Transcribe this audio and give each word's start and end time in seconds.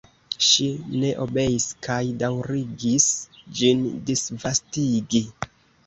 Ŝi 0.45 0.69
ne 1.01 1.11
obeis 1.25 1.67
kaj 1.89 1.99
daŭrigis 2.25 3.09
ĝin 3.61 3.87
disvastigi. 4.11 5.27